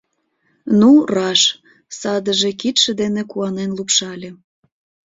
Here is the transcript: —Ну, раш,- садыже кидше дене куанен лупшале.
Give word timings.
—Ну, 0.79 0.89
раш,- 1.15 1.41
садыже 1.99 2.51
кидше 2.61 2.91
дене 3.01 3.23
куанен 3.31 3.71
лупшале. 3.77 4.29